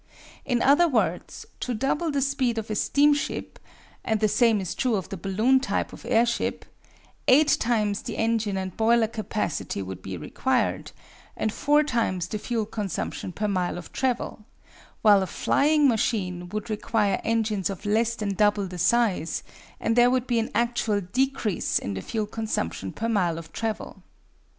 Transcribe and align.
In 0.45 0.63
other 0.63 0.87
words, 0.87 1.45
to 1.59 1.75
double 1.75 2.09
the 2.09 2.23
speed 2.23 2.57
of 2.57 2.71
a 2.71 2.75
steamship 2.75 3.59
(and 4.03 4.19
the 4.19 4.27
same 4.27 4.59
is 4.59 4.73
true 4.73 4.95
of 4.95 5.09
the 5.09 5.15
balloon 5.15 5.59
type 5.59 5.93
of 5.93 6.05
airship) 6.07 6.65
eight 7.27 7.55
times 7.59 8.01
the 8.01 8.17
engine 8.17 8.57
and 8.57 8.75
boiler 8.75 9.05
capacity 9.05 9.79
would 9.79 10.01
be 10.01 10.17
required, 10.17 10.91
and 11.37 11.53
four 11.53 11.83
times 11.83 12.27
the 12.27 12.39
fuel 12.39 12.65
consumption 12.65 13.31
per 13.31 13.47
mile 13.47 13.77
of 13.77 13.91
travel; 13.93 14.43
while 15.03 15.21
a 15.21 15.27
flying 15.27 15.87
machine 15.87 16.49
would 16.49 16.67
require 16.71 17.21
engines 17.23 17.69
of 17.69 17.85
less 17.85 18.15
than 18.15 18.33
double 18.33 18.65
the 18.65 18.79
size, 18.79 19.43
and 19.79 19.95
there 19.95 20.09
would 20.09 20.25
be 20.25 20.39
an 20.39 20.49
actual 20.55 20.99
decrease 20.99 21.77
in 21.77 21.93
the 21.93 22.01
fuel 22.01 22.25
consumption 22.25 22.91
per 22.91 23.07
mile 23.07 23.37
of 23.37 23.53
travel. 23.53 24.01